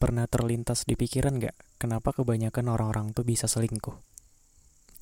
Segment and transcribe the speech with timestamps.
[0.00, 3.92] Pernah terlintas di pikiran nggak kenapa kebanyakan orang-orang tuh bisa selingkuh?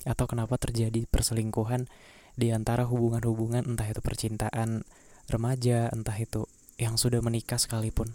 [0.03, 1.87] Atau kenapa terjadi perselingkuhan
[2.35, 4.83] di antara hubungan-hubungan entah itu percintaan
[5.31, 8.11] remaja, entah itu yang sudah menikah sekalipun?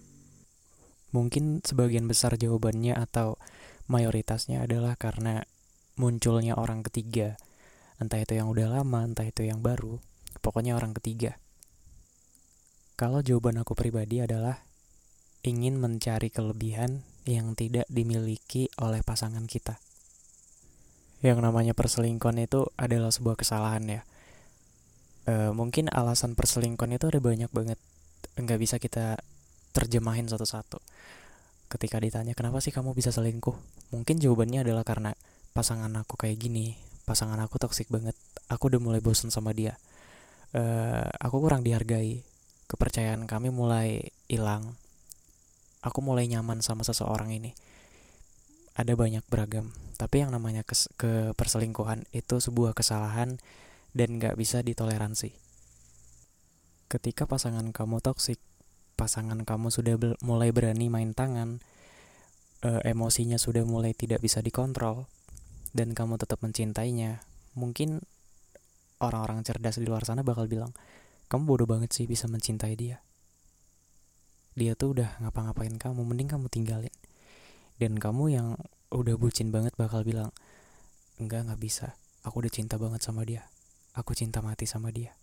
[1.17, 3.41] Mungkin sebagian besar jawabannya atau
[3.89, 5.41] mayoritasnya adalah karena
[5.97, 7.41] munculnya orang ketiga.
[7.97, 10.05] Entah itu yang udah lama, entah itu yang baru.
[10.45, 11.41] Pokoknya orang ketiga.
[13.01, 14.64] Kalau jawaban aku pribadi adalah
[15.45, 19.77] ingin mencari kelebihan yang tidak dimiliki oleh pasangan kita.
[21.21, 24.03] Yang namanya perselingkuhan itu adalah sebuah kesalahan ya.
[25.25, 27.81] E, mungkin alasan perselingkuhan itu ada banyak banget.
[28.37, 29.21] Nggak bisa kita
[29.77, 30.81] terjemahin satu-satu.
[31.69, 33.57] Ketika ditanya kenapa sih kamu bisa selingkuh,
[33.93, 35.17] mungkin jawabannya adalah karena
[35.57, 36.77] pasangan aku kayak gini,
[37.09, 38.17] pasangan aku toksik banget,
[38.53, 39.77] aku udah mulai bosan sama dia.
[40.55, 42.23] Uh, aku kurang dihargai,
[42.71, 44.79] kepercayaan kami mulai hilang,
[45.85, 47.53] aku mulai nyaman sama seseorang ini.
[48.75, 53.39] Ada banyak beragam, tapi yang namanya kes ke perselingkuhan itu sebuah kesalahan
[53.95, 55.31] dan gak bisa ditoleransi.
[56.91, 58.43] Ketika pasangan kamu toksik,
[58.99, 59.95] pasangan kamu sudah
[60.27, 61.63] mulai berani main tangan,
[62.67, 65.07] e, emosinya sudah mulai tidak bisa dikontrol,
[65.71, 67.23] dan kamu tetap mencintainya,
[67.55, 68.03] mungkin
[68.99, 70.75] orang-orang cerdas di luar sana bakal bilang,
[71.31, 73.04] kamu bodoh banget sih bisa mencintai dia
[74.55, 76.95] dia tuh udah ngapa-ngapain kamu mending kamu tinggalin.
[77.79, 78.49] Dan kamu yang
[78.95, 80.31] udah bucin banget bakal bilang
[81.19, 81.99] enggak nggak bisa.
[82.23, 83.47] Aku udah cinta banget sama dia.
[83.95, 85.15] Aku cinta mati sama dia.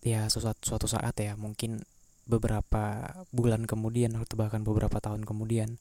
[0.00, 1.84] Ya suatu, suatu saat ya mungkin
[2.24, 5.76] beberapa bulan kemudian atau bahkan beberapa tahun kemudian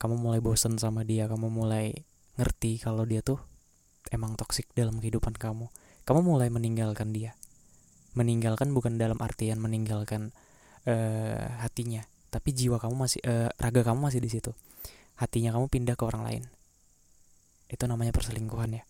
[0.00, 2.06] kamu mulai bosen sama dia kamu mulai
[2.40, 3.40] ngerti kalau dia tuh
[4.12, 5.70] emang toksik dalam kehidupan kamu.
[6.04, 7.32] Kamu mulai meninggalkan dia.
[8.12, 10.36] Meninggalkan bukan dalam artian meninggalkan
[10.88, 12.04] uh, hatinya.
[12.32, 14.50] Tapi jiwa kamu masih uh, raga kamu masih di situ.
[15.14, 16.44] Hatinya kamu pindah ke orang lain.
[17.70, 18.84] Itu namanya perselingkuhan ya.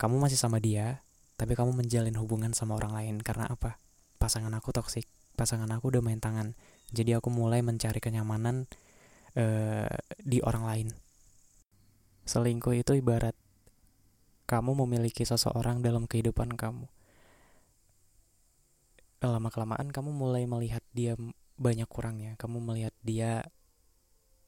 [0.00, 1.04] Kamu masih sama dia
[1.36, 3.16] tapi kamu menjalin hubungan sama orang lain.
[3.20, 3.78] Karena apa?
[4.16, 6.54] Pasangan aku toksik pasangan aku udah main tangan.
[6.92, 8.68] Jadi aku mulai mencari kenyamanan
[9.36, 10.88] uh, di orang lain.
[12.28, 13.34] Selingkuh itu ibarat
[14.46, 16.86] kamu memiliki seseorang dalam kehidupan kamu
[19.30, 21.14] lama kelamaan kamu mulai melihat dia
[21.54, 22.34] banyak kurangnya.
[22.34, 23.46] Kamu melihat dia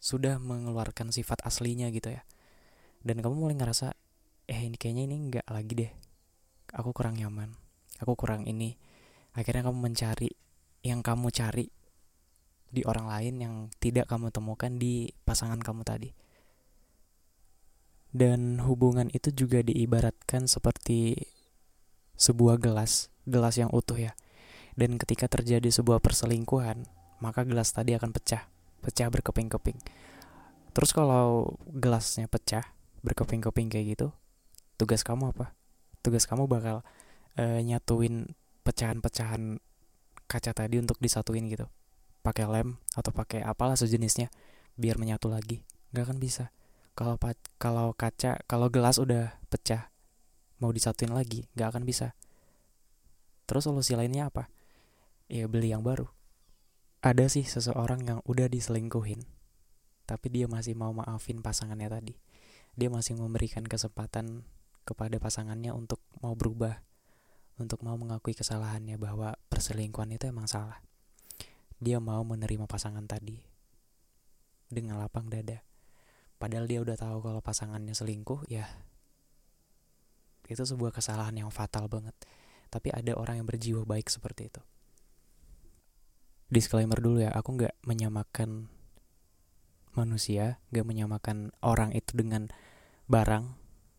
[0.03, 2.27] sudah mengeluarkan sifat aslinya gitu ya.
[3.07, 3.95] Dan kamu mulai ngerasa
[4.51, 5.93] eh ini kayaknya ini nggak lagi deh.
[6.75, 7.55] Aku kurang nyaman.
[8.03, 8.75] Aku kurang ini.
[9.39, 10.35] Akhirnya kamu mencari
[10.83, 11.71] yang kamu cari
[12.75, 16.11] di orang lain yang tidak kamu temukan di pasangan kamu tadi.
[18.11, 21.15] Dan hubungan itu juga diibaratkan seperti
[22.19, 24.15] sebuah gelas gelas yang utuh ya
[24.75, 26.87] dan ketika terjadi sebuah perselingkuhan,
[27.23, 28.51] maka gelas tadi akan pecah,
[28.83, 29.79] pecah berkeping-keping.
[30.75, 32.75] Terus kalau gelasnya pecah,
[33.07, 34.09] berkeping-keping kayak gitu,
[34.75, 35.55] tugas kamu apa?
[36.03, 36.83] Tugas kamu bakal
[37.39, 38.35] uh, nyatuin
[38.67, 39.63] pecahan-pecahan
[40.27, 41.71] kaca tadi untuk disatuin gitu.
[42.27, 44.33] Pakai lem atau pakai apalah sejenisnya
[44.75, 45.63] biar menyatu lagi.
[45.95, 46.51] Gak akan bisa.
[46.99, 47.15] Kalau
[47.63, 49.95] kalau kaca, kalau gelas udah pecah,
[50.59, 52.19] mau disatuin lagi, gak akan bisa.
[53.45, 54.49] Terus solusi lainnya apa?
[55.29, 56.09] Ya beli yang baru.
[57.05, 59.29] Ada sih seseorang yang udah diselingkuhin,
[60.09, 62.15] tapi dia masih mau maafin pasangannya tadi.
[62.75, 64.49] Dia masih memberikan kesempatan
[64.89, 66.81] kepada pasangannya untuk mau berubah,
[67.61, 70.81] untuk mau mengakui kesalahannya bahwa perselingkuhan itu emang salah.
[71.77, 73.37] Dia mau menerima pasangan tadi
[74.73, 75.61] dengan lapang dada.
[76.41, 78.65] Padahal dia udah tahu kalau pasangannya selingkuh, ya
[80.45, 82.17] itu sebuah kesalahan yang fatal banget.
[82.73, 84.65] Tapi ada orang yang berjiwa baik seperti itu
[86.55, 88.71] disclaimer dulu ya aku nggak menyamakan
[89.99, 92.51] manusia nggak menyamakan orang itu dengan
[93.11, 93.45] barang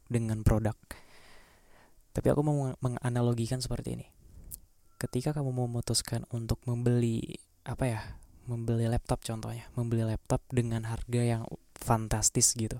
[0.08, 0.76] dengan produk.
[2.16, 4.08] Tapi aku mau menganalogikan seperti ini.
[4.96, 7.36] Ketika kamu memutuskan untuk membeli
[7.66, 8.02] apa ya
[8.46, 11.44] membeli laptop contohnya membeli laptop dengan harga yang
[11.74, 12.78] fantastis gitu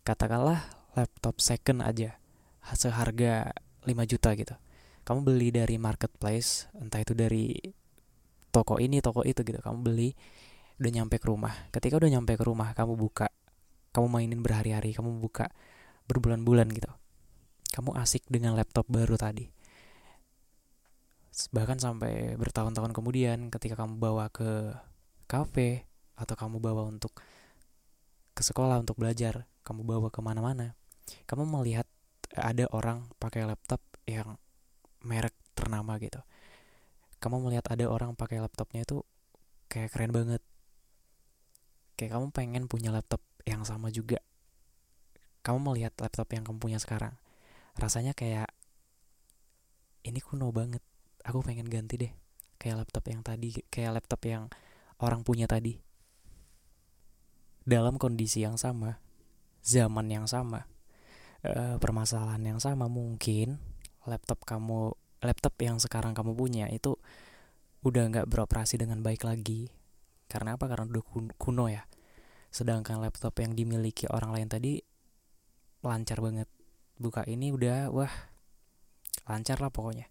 [0.00, 0.64] katakanlah
[0.96, 2.16] laptop second aja
[2.72, 3.52] seharga
[3.84, 4.56] 5 juta gitu
[5.04, 7.52] kamu beli dari marketplace entah itu dari
[8.50, 10.10] toko ini toko itu gitu kamu beli
[10.78, 11.54] udah nyampe ke rumah.
[11.74, 13.28] Ketika udah nyampe ke rumah kamu buka
[13.92, 15.50] kamu mainin berhari-hari kamu buka
[16.06, 16.90] berbulan-bulan gitu.
[17.74, 19.50] Kamu asik dengan laptop baru tadi.
[21.54, 24.74] Bahkan sampai bertahun-tahun kemudian ketika kamu bawa ke
[25.30, 25.86] kafe
[26.18, 27.14] atau kamu bawa untuk
[28.34, 30.78] ke sekolah untuk belajar kamu bawa ke mana-mana
[31.26, 31.86] kamu melihat
[32.34, 34.38] ada orang pakai laptop yang
[35.04, 36.22] merek ternama gitu
[37.18, 39.02] kamu melihat ada orang pakai laptopnya itu
[39.70, 40.42] kayak keren banget.
[41.98, 44.22] Kayak kamu pengen punya laptop yang sama juga.
[45.42, 47.14] Kamu melihat laptop yang kamu punya sekarang
[47.78, 48.50] rasanya kayak
[50.02, 50.82] ini kuno banget
[51.22, 52.12] aku pengen ganti deh
[52.58, 54.50] kayak laptop yang tadi kayak laptop yang
[54.98, 55.78] orang punya tadi.
[57.62, 58.98] Dalam kondisi yang sama
[59.62, 60.66] zaman yang sama
[61.44, 63.60] uh, permasalahan yang sama mungkin
[64.08, 66.94] laptop kamu laptop yang sekarang kamu punya itu
[67.82, 69.70] udah nggak beroperasi dengan baik lagi.
[70.28, 70.68] Karena apa?
[70.68, 71.04] Karena udah
[71.38, 71.86] kuno ya.
[72.52, 74.78] Sedangkan laptop yang dimiliki orang lain tadi
[75.82, 76.48] lancar banget.
[76.98, 78.10] Buka ini udah wah
[79.30, 80.10] lancar lah pokoknya.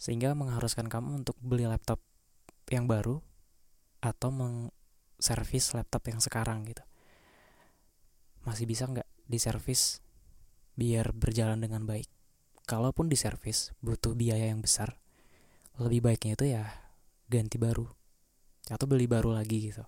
[0.00, 2.00] Sehingga mengharuskan kamu untuk beli laptop
[2.70, 3.20] yang baru
[4.00, 6.82] atau mengservis laptop yang sekarang gitu.
[8.46, 10.00] Masih bisa nggak diservis
[10.78, 12.19] biar berjalan dengan baik
[12.70, 14.94] kalaupun diservis butuh biaya yang besar
[15.82, 16.70] lebih baiknya itu ya
[17.26, 17.82] ganti baru
[18.70, 19.82] atau beli baru lagi gitu.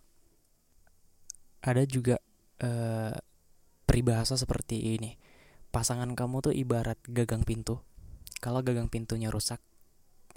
[1.62, 2.18] Ada juga
[2.66, 3.14] uh,
[3.86, 5.14] peribahasa seperti ini
[5.70, 7.78] pasangan kamu tuh ibarat gagang pintu.
[8.42, 9.62] Kalau gagang pintunya rusak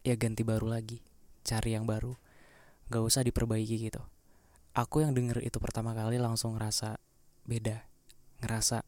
[0.06, 1.02] ya ganti baru lagi
[1.42, 2.14] cari yang baru.
[2.94, 4.06] Gak usah diperbaiki gitu.
[4.78, 7.02] Aku yang denger itu pertama kali langsung ngerasa
[7.50, 7.86] beda
[8.44, 8.84] ngerasa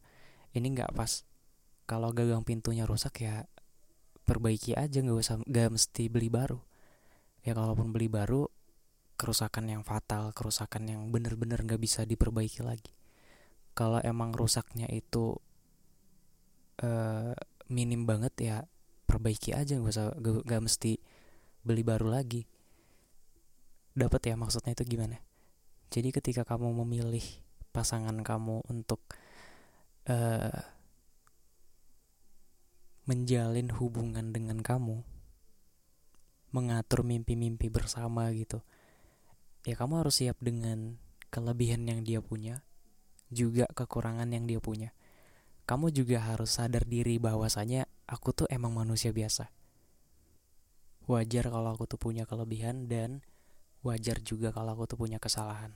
[0.52, 1.24] ini nggak pas
[1.88, 3.48] kalau gagang pintunya rusak ya
[4.28, 6.60] perbaiki aja nggak usah nggak mesti beli baru.
[7.40, 8.44] Ya kalaupun beli baru
[9.16, 12.92] kerusakan yang fatal kerusakan yang bener-bener nggak bisa diperbaiki lagi.
[13.72, 15.40] Kalau emang rusaknya itu
[16.84, 17.32] uh,
[17.72, 18.56] minim banget ya
[19.08, 21.00] perbaiki aja nggak usah nggak mesti
[21.64, 22.44] beli baru lagi.
[23.96, 25.24] Dapat ya maksudnya itu gimana?
[25.88, 27.24] Jadi ketika kamu memilih
[27.72, 29.00] pasangan kamu untuk
[30.04, 30.77] uh,
[33.08, 35.00] menjalin hubungan dengan kamu,
[36.52, 38.60] mengatur mimpi-mimpi bersama gitu,
[39.64, 41.00] ya kamu harus siap dengan
[41.32, 42.68] kelebihan yang dia punya,
[43.32, 44.92] juga kekurangan yang dia punya.
[45.64, 49.48] Kamu juga harus sadar diri bahwasanya aku tuh emang manusia biasa.
[51.08, 53.24] Wajar kalau aku tuh punya kelebihan dan
[53.80, 55.72] wajar juga kalau aku tuh punya kesalahan.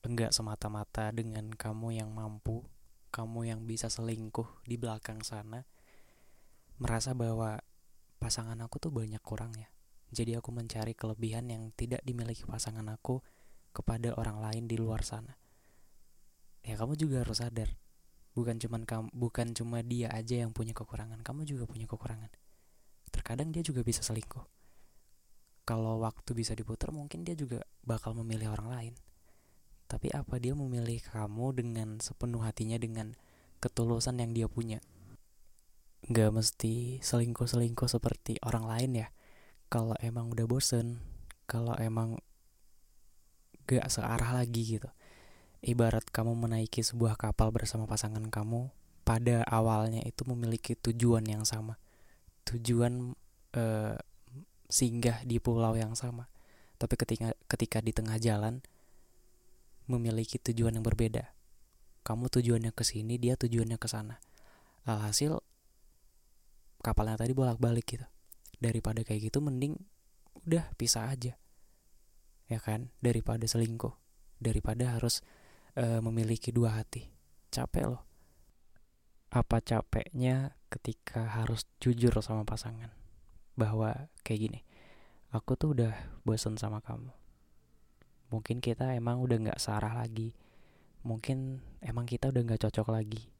[0.00, 2.64] Enggak semata-mata dengan kamu yang mampu
[3.16, 5.64] kamu yang bisa selingkuh di belakang sana
[6.76, 7.56] merasa bahwa
[8.20, 9.72] pasangan aku tuh banyak kurangnya.
[10.12, 13.24] Jadi aku mencari kelebihan yang tidak dimiliki pasangan aku
[13.72, 15.32] kepada orang lain di luar sana.
[16.60, 17.72] Ya kamu juga harus sadar,
[18.36, 22.28] bukan cuman kamu, bukan cuma dia aja yang punya kekurangan, kamu juga punya kekurangan.
[23.08, 24.44] Terkadang dia juga bisa selingkuh.
[25.66, 28.94] Kalau waktu bisa diputar, mungkin dia juga bakal memilih orang lain.
[29.86, 33.14] Tapi apa dia memilih kamu dengan sepenuh hatinya dengan
[33.62, 34.82] ketulusan yang dia punya?
[36.06, 39.08] Gak mesti selingkuh-selingkuh seperti orang lain ya.
[39.66, 41.02] Kalau emang udah bosen,
[41.46, 42.18] kalau emang
[43.66, 44.90] gak searah lagi gitu.
[45.62, 48.70] Ibarat kamu menaiki sebuah kapal bersama pasangan kamu,
[49.02, 51.78] pada awalnya itu memiliki tujuan yang sama.
[52.46, 53.14] Tujuan
[53.54, 53.94] uh,
[54.66, 56.30] singgah di pulau yang sama.
[56.76, 58.62] Tapi ketika ketika di tengah jalan,
[59.86, 61.30] memiliki tujuan yang berbeda.
[62.06, 64.22] Kamu tujuannya ke sini, dia tujuannya ke sana.
[64.86, 65.42] Alhasil
[66.82, 68.06] kapalnya tadi bolak-balik gitu.
[68.62, 69.74] Daripada kayak gitu mending
[70.46, 71.34] udah pisah aja.
[72.46, 72.94] Ya kan?
[73.02, 73.94] Daripada selingkuh,
[74.38, 75.22] daripada harus
[75.74, 77.10] uh, memiliki dua hati.
[77.50, 78.02] Capek loh.
[79.34, 82.94] Apa capeknya ketika harus jujur sama pasangan?
[83.58, 84.60] Bahwa kayak gini.
[85.34, 85.90] Aku tuh udah
[86.22, 87.15] bosen sama kamu
[88.30, 90.34] mungkin kita emang udah nggak sarah lagi.
[91.06, 93.30] Mungkin emang kita udah nggak cocok lagi.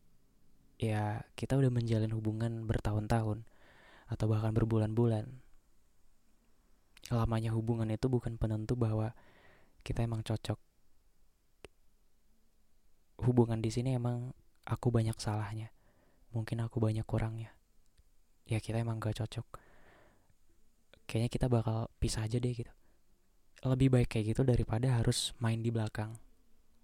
[0.78, 3.42] Ya kita udah menjalin hubungan bertahun-tahun
[4.06, 5.26] atau bahkan berbulan-bulan.
[7.10, 9.14] Lamanya hubungan itu bukan penentu bahwa
[9.82, 10.58] kita emang cocok.
[13.26, 14.30] Hubungan di sini emang
[14.68, 15.72] aku banyak salahnya
[16.34, 17.50] mungkin aku banyak kurangnya.
[18.46, 19.46] Ya kita emang gak cocok.
[21.08, 22.70] Kayaknya kita bakal pisah aja deh gitu
[23.64, 26.12] lebih baik kayak gitu daripada harus main di belakang.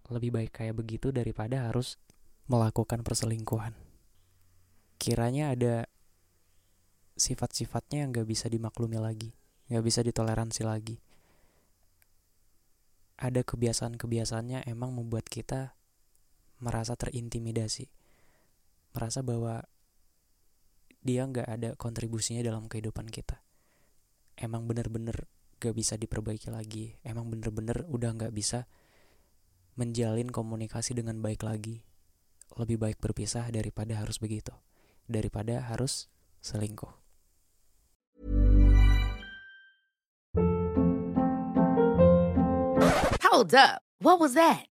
[0.09, 2.00] Lebih baik kayak begitu daripada harus
[2.49, 3.76] melakukan perselingkuhan.
[4.97, 5.91] Kiranya ada
[7.19, 9.35] sifat-sifatnya yang gak bisa dimaklumi lagi,
[9.69, 10.97] gak bisa ditoleransi lagi.
[13.21, 15.76] Ada kebiasaan-kebiasaannya emang membuat kita
[16.59, 17.91] merasa terintimidasi,
[18.95, 19.62] merasa bahwa
[21.02, 23.43] dia nggak ada kontribusinya dalam kehidupan kita.
[24.38, 25.26] Emang bener-bener
[25.62, 28.66] gak bisa diperbaiki lagi, emang bener-bener udah gak bisa
[29.78, 31.87] menjalin komunikasi dengan baik lagi.
[32.59, 34.50] Lebih baik berpisah daripada harus begitu,
[35.07, 36.11] daripada harus
[36.42, 36.90] selingkuh.
[43.23, 43.81] Hold up.
[44.02, 44.72] What was that?